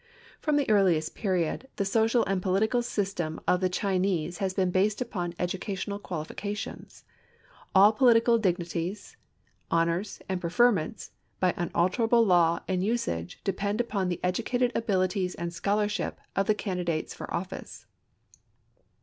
[0.39, 4.99] From the earliest period, the social and political system of the Chinese has been based
[4.99, 7.05] upon educational qualifications.
[7.75, 9.15] All political dignities,
[9.69, 16.19] honors and preferments, by unalterable law and usage depend upon the educated abilities and scholarship
[16.35, 17.85] of candidates for office.